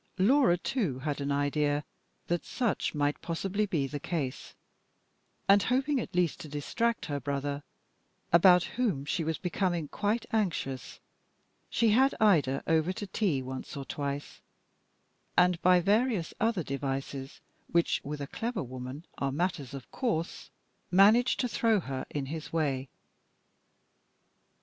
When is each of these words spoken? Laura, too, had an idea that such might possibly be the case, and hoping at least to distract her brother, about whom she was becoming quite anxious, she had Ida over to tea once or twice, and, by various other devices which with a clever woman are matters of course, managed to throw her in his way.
Laura, 0.17 0.57
too, 0.57 0.97
had 0.97 1.21
an 1.21 1.31
idea 1.31 1.83
that 2.25 2.43
such 2.43 2.95
might 2.95 3.21
possibly 3.21 3.67
be 3.67 3.85
the 3.85 3.99
case, 3.99 4.55
and 5.47 5.61
hoping 5.61 5.99
at 5.99 6.15
least 6.15 6.39
to 6.39 6.49
distract 6.49 7.05
her 7.05 7.19
brother, 7.19 7.61
about 8.33 8.63
whom 8.63 9.05
she 9.05 9.23
was 9.23 9.37
becoming 9.37 9.87
quite 9.87 10.25
anxious, 10.33 10.99
she 11.69 11.89
had 11.89 12.15
Ida 12.19 12.63
over 12.65 12.91
to 12.91 13.05
tea 13.05 13.43
once 13.43 13.77
or 13.77 13.85
twice, 13.85 14.41
and, 15.37 15.61
by 15.61 15.79
various 15.79 16.33
other 16.39 16.63
devices 16.63 17.39
which 17.71 18.01
with 18.03 18.21
a 18.21 18.25
clever 18.27 18.63
woman 18.63 19.05
are 19.19 19.31
matters 19.31 19.71
of 19.75 19.91
course, 19.91 20.49
managed 20.89 21.39
to 21.41 21.47
throw 21.47 21.79
her 21.79 22.07
in 22.09 22.25
his 22.25 22.51
way. 22.51 22.89